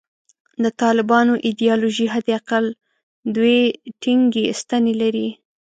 [0.63, 2.65] د طالبانو ایدیالوژي حد اقل
[3.35, 3.59] دوې
[4.01, 5.27] ټینګې ستنې لري.